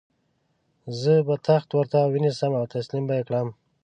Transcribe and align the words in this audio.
زه 1.01 1.13
به 1.27 1.35
تخت 1.47 1.69
ورته 1.73 1.99
ونیسم 2.13 2.51
او 2.59 2.65
تسلیم 2.73 3.03
به 3.07 3.13
یې 3.17 3.23
کړم. 3.27 3.47